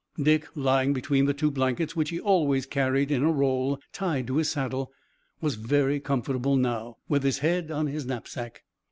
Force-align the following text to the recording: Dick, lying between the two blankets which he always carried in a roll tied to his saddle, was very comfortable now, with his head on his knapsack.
Dick, 0.19 0.47
lying 0.55 0.93
between 0.93 1.25
the 1.25 1.33
two 1.35 1.51
blankets 1.51 1.95
which 1.95 2.09
he 2.09 2.19
always 2.19 2.65
carried 2.65 3.11
in 3.11 3.21
a 3.23 3.31
roll 3.31 3.79
tied 3.93 4.25
to 4.25 4.37
his 4.37 4.49
saddle, 4.49 4.91
was 5.41 5.53
very 5.57 5.99
comfortable 5.99 6.55
now, 6.55 6.97
with 7.07 7.21
his 7.21 7.37
head 7.37 7.69
on 7.69 7.85
his 7.85 8.03
knapsack. 8.07 8.63